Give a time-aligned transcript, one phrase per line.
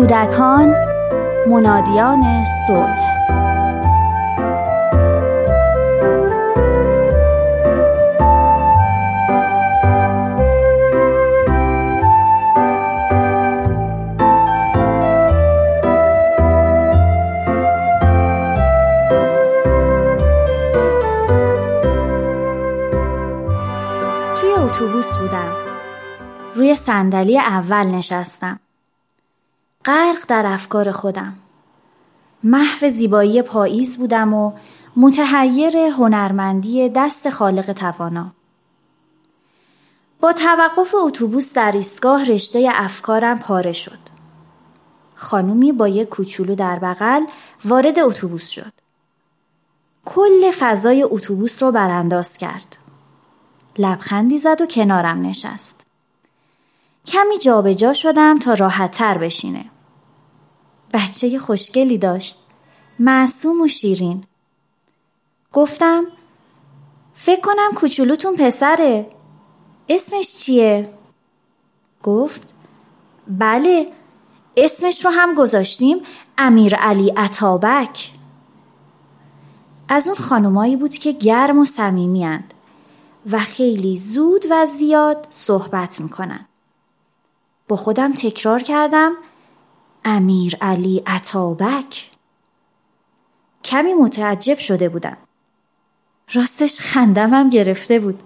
[0.00, 0.74] کودکان
[1.46, 3.00] منادیان صلح.
[24.36, 25.52] توی اتوبوس بودم.
[26.54, 28.60] روی صندلی اول نشستم.
[29.90, 31.34] غرق در افکار خودم.
[32.42, 34.52] محو زیبایی پاییز بودم و
[34.96, 38.30] متحیر هنرمندی دست خالق توانا.
[40.20, 43.98] با توقف اتوبوس در ایستگاه رشته افکارم پاره شد.
[45.14, 47.24] خانومی با یک کوچولو در بغل
[47.64, 48.72] وارد اتوبوس شد.
[50.04, 52.76] کل فضای اتوبوس رو برانداز کرد.
[53.78, 55.86] لبخندی زد و کنارم نشست.
[57.06, 59.64] کمی جابجا جا شدم تا راحت تر بشینه.
[60.92, 62.38] بچه خوشگلی داشت.
[62.98, 64.24] معصوم و شیرین.
[65.52, 66.04] گفتم
[67.14, 69.10] فکر کنم کوچولوتون پسره.
[69.88, 70.94] اسمش چیه؟
[72.02, 72.54] گفت
[73.28, 73.92] بله
[74.56, 76.02] اسمش رو هم گذاشتیم
[76.38, 78.10] امیر علی عطابک.
[79.88, 82.54] از اون خانمایی بود که گرم و صمیمیاند
[83.30, 86.46] و خیلی زود و زیاد صحبت می‌کنن.
[87.68, 89.12] با خودم تکرار کردم
[90.04, 92.10] امیر علی عطابک؟
[93.64, 95.16] کمی متعجب شده بودم.
[96.32, 98.22] راستش خندمم گرفته بود.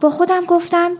[0.00, 0.98] با خودم گفتم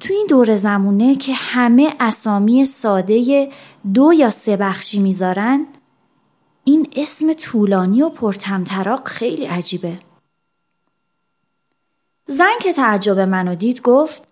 [0.00, 3.50] تو این دور زمونه که همه اسامی ساده
[3.94, 5.66] دو یا سه بخشی می‌ذارن
[6.64, 9.98] این اسم طولانی و پرتمطراق خیلی عجیبه.
[12.26, 14.24] زن که تعجب منو دید گفت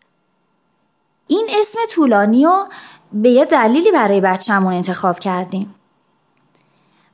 [1.27, 2.67] این اسم طولانی و
[3.13, 5.75] به یه دلیلی برای بچهمون انتخاب کردیم.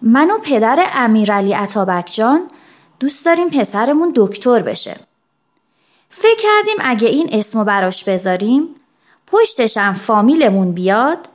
[0.02, 2.40] من و پدر امیرعلی عطابک جان
[3.00, 4.96] دوست داریم پسرمون دکتر بشه.
[6.10, 8.68] فکر کردیم اگه این اسمو براش بذاریم
[9.26, 11.28] پشتشم فامیلمون بیاد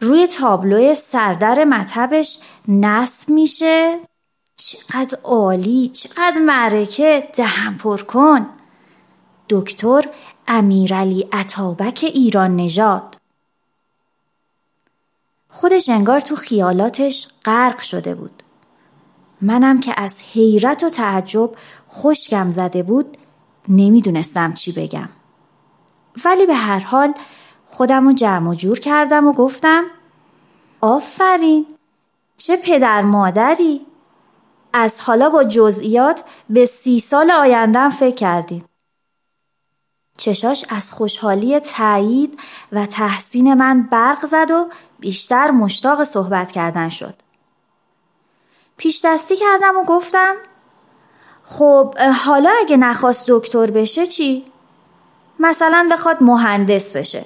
[0.00, 3.98] روی تابلو سردر مطبش نصب میشه.
[4.56, 8.46] چقدر عالی چقدر معرکه دهم پر کن.
[9.48, 10.04] دکتر
[10.48, 13.21] امیرعلی عطابک ایران نژاد.
[15.54, 18.42] خودش انگار تو خیالاتش غرق شده بود.
[19.40, 21.50] منم که از حیرت و تعجب
[21.90, 23.16] خشکم زده بود
[23.68, 25.08] نمی‌دونستم چی بگم.
[26.24, 27.14] ولی به هر حال
[27.66, 29.84] خودم رو جمع و جور کردم و گفتم
[30.80, 31.66] آفرین!
[32.36, 33.86] چه پدر مادری!
[34.72, 38.64] از حالا با جزئیات به سی سال آیندهم فکر کردیم
[40.16, 42.40] چشاش از خوشحالی تایید
[42.72, 44.68] و تحسین من برق زد و
[45.02, 47.14] بیشتر مشتاق صحبت کردن شد.
[48.76, 50.34] پیش دستی کردم و گفتم
[51.44, 54.44] خب حالا اگه نخواست دکتر بشه چی؟
[55.38, 57.24] مثلا بخواد مهندس بشه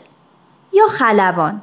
[0.73, 1.63] یا خلبان.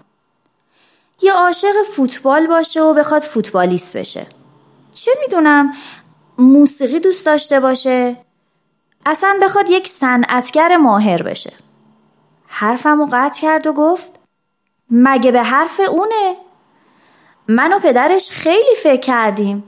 [1.21, 4.27] یا عاشق فوتبال باشه و بخواد فوتبالیست بشه.
[4.93, 5.73] چه می‌دونم؟
[6.37, 8.17] موسیقی دوست داشته باشه.
[9.05, 11.53] اصلا بخواد یک صنعتگر ماهر بشه.
[12.47, 14.22] حرفم قطع کرد و گفت
[14.95, 16.35] مگه به حرف اونه؟
[17.47, 19.63] من و پدرش خیلی فکر کردیم.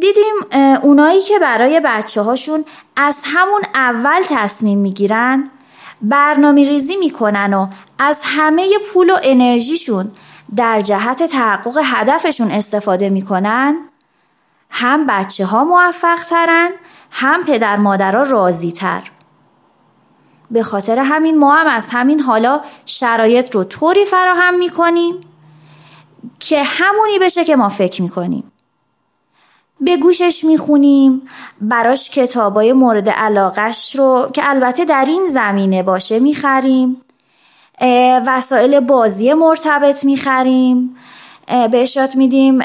[0.00, 0.34] دیدیم
[0.82, 2.64] اونایی که برای بچه هاشون
[2.96, 5.50] از همون اول تصمیم می‌گیرن
[6.02, 7.68] برنامه ریزی می‌کنن و
[7.98, 10.12] از همه پول و انرژیشون
[10.56, 13.76] در جهت تحقق هدفشون استفاده می‌کنن.
[14.70, 16.70] هم بچه ها موفق ترن
[17.10, 19.02] هم پدر مادرها راضی تر
[20.52, 25.14] به خاطر همین ما هم از همین حالا شرایط رو طوری فراهم می‌کنیم
[26.40, 28.52] که همونی بشه که ما فکر می‌کنیم.
[29.80, 31.22] به گوشش می‌خونیم
[31.60, 37.00] براش کتابای مورد علاقش رو که البته در این زمینه باشه می‌خریم.
[38.26, 40.96] وسایل بازی مرتبط می‌خریم.
[41.70, 42.58] بهش یاد میدیم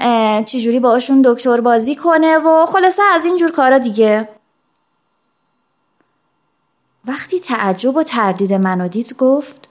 [0.44, 4.30] چجوری باشون دکتر بازی کنه و خلاصه از این جور کارا دیگه.
[7.18, 9.70] وقتی تعجب و تردید منو دید گفت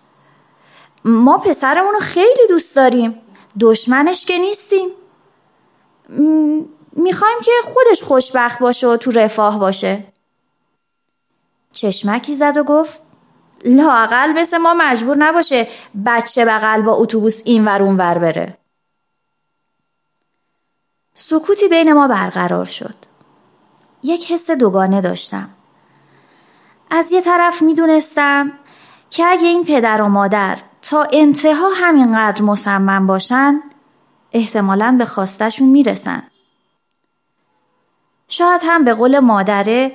[1.04, 3.22] ما پسرمون رو خیلی دوست داریم.
[3.60, 4.88] دشمنش که نیستیم.
[6.92, 10.04] می‌خوایم که خودش خوشبخت باشه و تو رفاه باشه.
[11.72, 13.02] چشمکی زد و گفت
[13.64, 15.68] لاقل مثل ما مجبور نباشه
[16.06, 18.58] بچه بغل با اتوبوس این ور اون ور بره.
[21.14, 22.96] سکوتی بین ما برقرار شد.
[24.02, 25.50] یک حس دوگانه داشتم.
[26.90, 28.52] از یه طرف می‌دونستم
[29.10, 33.62] که اگه این پدر و مادر تا انتها همینقدر مصمم باشن
[34.32, 36.22] احتمالا به خواستشون می‌رسن.
[38.28, 39.92] شاید هم به قول مادره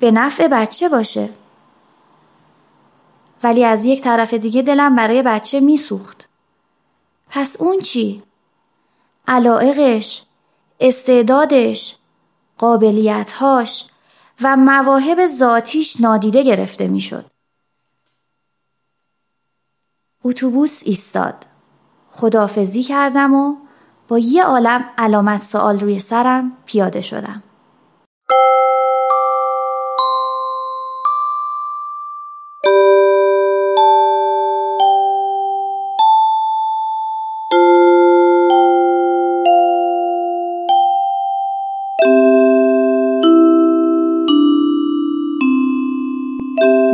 [0.00, 1.28] به نفع بچه باشه.
[3.42, 6.28] ولی از یک طرف دیگه دلم برای بچه میسوخت.
[7.30, 8.22] پس اون چی؟
[9.28, 10.22] علائقش،
[10.80, 11.96] استعدادش،
[12.58, 13.89] قابلیتهاش
[14.42, 17.30] و مواهب ذاتیش نادیده گرفته می‌شد.
[20.24, 21.46] اتوبوس ایستاد.
[22.10, 23.56] خدافزی کردم و
[24.08, 27.42] با یه عالم علامت سوال روی سرم پیاده شدم.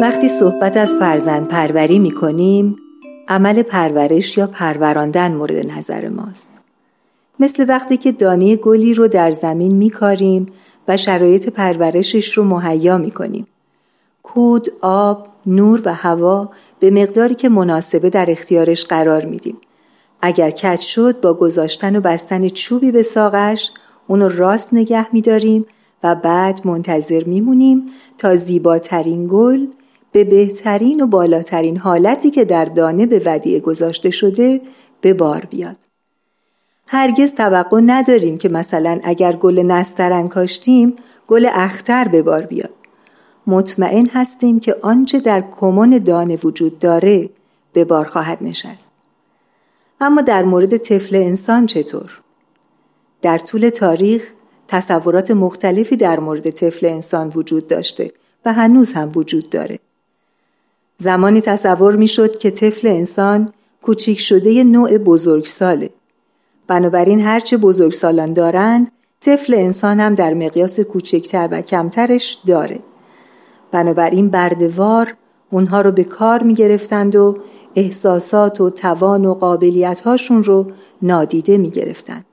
[0.01, 2.77] وقتی صحبت از فرزند پروری می کنیم
[3.29, 6.51] عمل پرورش یا پروراندن مورد نظر ماست
[7.41, 10.47] مثل وقتی که دانه گلی رو در زمین می کاریم
[10.89, 13.47] و شرایط پرورشش رو مهیا می کنیم
[14.23, 16.51] کود، آب، نور و هوا
[16.81, 19.57] به مقداری که مناسبه در اختیارش قرار میدیم.
[20.23, 23.71] اگر کج شد با گذاشتن و بستن چوبی به ساقش
[24.07, 25.67] اونو راست نگه میداریم
[26.03, 27.87] و بعد منتظر میمونیم
[28.19, 29.67] تا زیباترین گل
[30.13, 34.61] به بهترین و بالاترین حالتی که در دانه به ودیعه گذاشته شده
[35.01, 35.77] به بار بیاد.
[36.89, 40.97] هرگز توقع نداریم که مثلا اگر گل نسترن کاشتیم
[41.29, 42.75] گل اختر به بار بیاد.
[43.47, 47.31] مطمئن هستیم که آنچه در کمون دانه وجود داره
[47.73, 48.93] به بار خواهد نشست.
[50.01, 52.21] اما در مورد طفل انسان چطور؟
[53.23, 54.33] در طول تاریخ
[54.69, 58.13] تصورات مختلفی در مورد طفل انسان وجود داشته
[58.45, 59.79] و هنوز هم وجود داره.
[60.99, 63.49] زمانی تصور می شد که طفل انسان
[63.83, 65.91] کوچیک شده نوع بزرگساله.
[66.67, 72.81] بنابراین هرچه بزرگسالان دارند طفل انسان هم در مقیاس کوچکتر و کمترش داره.
[73.73, 75.15] بنابراین بردوار
[75.51, 77.39] اونها رو به کار می گرفتند و
[77.75, 80.67] احساسات و توان و قابلیت هاشون رو
[81.03, 82.25] نادیده می گرفتند.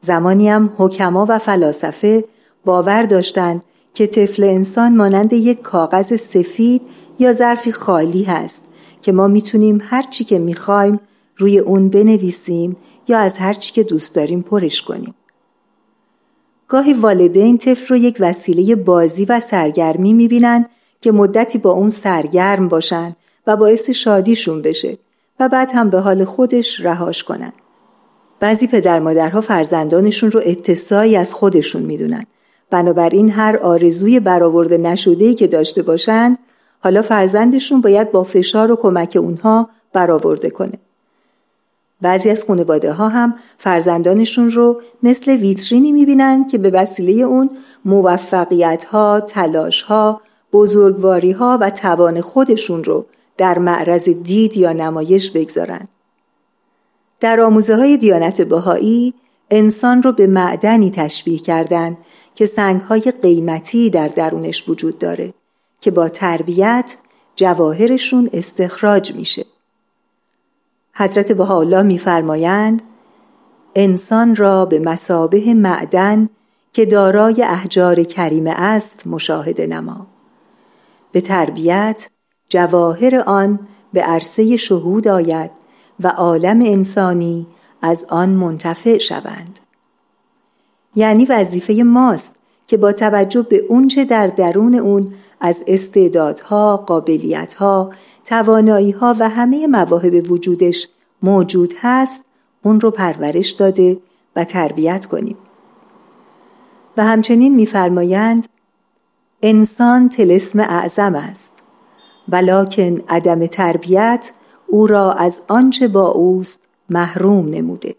[0.00, 2.24] زمانی هم حکما و فلاسفه
[2.64, 6.82] باور داشتند که طفل انسان مانند یک کاغذ سفید
[7.18, 8.62] یا ظرفی خالی هست
[9.02, 11.00] که ما می‌تونیم هر چی که می‌خوایم
[11.36, 12.76] روی اون بنویسیم
[13.08, 15.14] یا از هر چی که دوست داریم پرش کنیم.
[16.68, 20.68] گاهی والدین طفل رو یک وسیله بازی و سرگرمی می‌بینند
[21.00, 24.98] که مدتی با اون سرگرم باشن و باعث شادیشون بشه
[25.40, 27.52] و بعد هم به حال خودش رهاش کنن.
[28.40, 32.26] بعضی پدر مادرها فرزندانشون رو اتساعی از خودشون می‌دونن.
[32.74, 36.38] بنابراین هر آرزوی برآورده نشده‌ای که داشته باشند
[36.80, 40.78] حالا فرزندشون باید با فشار و کمک اونها برآورده کنه.
[42.00, 47.50] بعضی از خانواده ها هم فرزندانشون رو مثل ویترینی می‌بینن که به وسیله اون
[47.84, 50.20] موفقیت ها، تلاش ها،
[50.52, 53.06] بزرگواری ها و توان خودشون رو
[53.36, 55.88] در معرض دید یا نمایش بگذارن.
[57.20, 59.14] در آموزه های دیانت بهایی
[59.50, 61.96] انسان رو به معدنی تشبیه کردند
[62.34, 65.34] که سنگ های قیمتی در درونش وجود داره
[65.80, 66.96] که با تربیت
[67.36, 69.46] جواهرشون استخراج میشه.
[70.94, 72.82] حضرت بهاءالله میفرمایند
[73.74, 76.28] انسان را به مسابه معدن
[76.72, 80.06] که دارای احجار کریمه است مشاهده نما
[81.12, 82.08] به تربیت
[82.48, 83.58] جواهر آن
[83.92, 85.50] به عرصه شهود آید
[86.00, 87.46] و عالم انسانی
[87.82, 89.58] از آن منتفع شوند
[90.96, 92.36] یعنی وظیفه ماست
[92.66, 95.08] که با توجه به اونچه در درون اون
[95.40, 97.90] از استعدادها، قابلیتها،
[98.24, 100.88] تواناییها و همه مواهب وجودش
[101.22, 102.24] موجود هست
[102.62, 103.98] اون رو پرورش داده
[104.36, 105.36] و تربیت کنیم.
[106.96, 108.48] و همچنین میفرمایند
[109.42, 111.52] انسان تلسم اعظم است
[112.28, 114.32] ولکن عدم تربیت
[114.66, 116.60] او را از آنچه با اوست
[116.90, 117.94] محروم نموده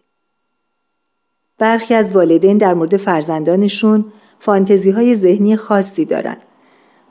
[1.60, 4.06] برخی از والدین در مورد فرزندانشون
[4.40, 6.42] فانتزی های ذهنی خاصی دارند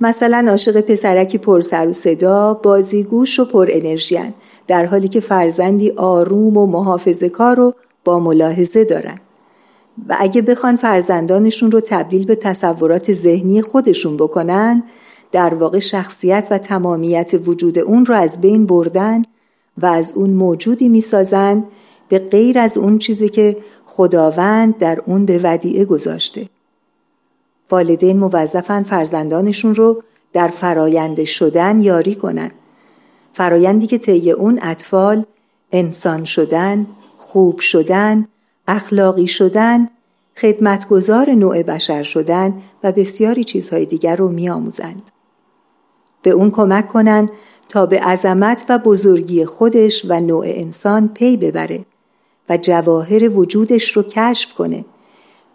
[0.01, 4.35] مثلا عاشق پسرکی پر سر و صدا بازیگوش و پر انرژیان
[4.67, 7.75] در حالی که فرزندی آروم و محافظه کار رو
[8.05, 9.19] با ملاحظه دارن.
[10.09, 14.83] و اگه بخوان فرزندانشون رو تبدیل به تصورات ذهنی خودشون بکنن
[15.33, 19.23] در واقع شخصیت و تمامیت وجود اون رو از بین بردن
[19.79, 21.65] و از اون موجودی می‌سازن
[22.09, 23.57] به غیر از اون چیزی که
[23.87, 26.49] خداوند در اون به ودیعه گذاشته.
[27.71, 32.51] والدین موظفن فرزندانشون رو در فرایند شدن یاری کنن.
[33.33, 35.25] فرایندی که طی اون اطفال
[35.73, 36.87] انسان شدن،
[37.19, 38.29] خوب شدن،
[38.69, 39.89] اخلاقی شدن،
[40.37, 45.11] خدمتگزار نوع بشر شدن و بسیاری چیزهای دیگر رو میآموزند.
[46.23, 47.31] به اون کمک کنند
[47.69, 51.85] تا به عظمت و بزرگی خودش و نوع انسان پی ببره.
[52.49, 54.85] و جواهر وجودش رو کشف کنه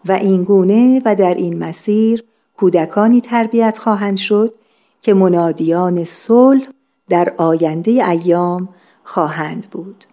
[0.05, 2.23] و این گونه و در این مسیر
[2.57, 4.53] کودکانی تربیت خواهند شد
[5.01, 6.67] که منادیان صلح
[7.09, 8.69] در آینده ایام
[9.03, 10.05] خواهند بود.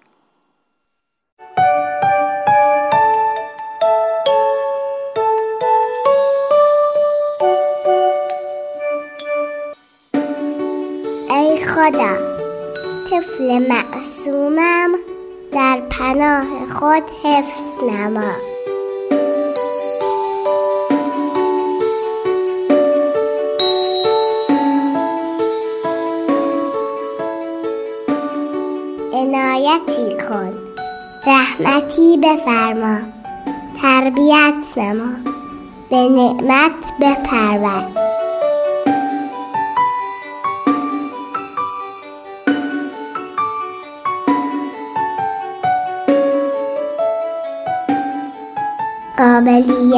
[11.31, 12.17] ای خدا
[13.11, 14.91] طفل معصومم
[15.57, 16.45] در پناه
[16.79, 18.33] خود حفظ نما.
[29.13, 30.53] عنایتی کن.
[31.27, 32.99] رحمتی بفرما.
[33.83, 35.17] تربیت نما.
[35.91, 38.07] به نعمت بپرور.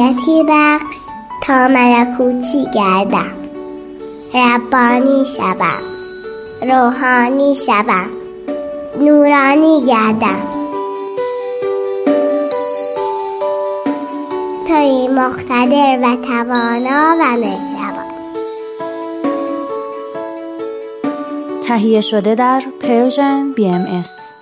[0.09, 0.95] قابلیتی بخش
[1.43, 3.33] تا ملکوتی گردم.
[4.33, 5.79] ربانی شوم
[6.61, 8.09] روحانی شوم
[8.99, 10.41] نورانی گردم.
[14.67, 18.09] توی مقتدر و توانا و مهربان.
[21.67, 24.38] تهیه شده در Persian BMS.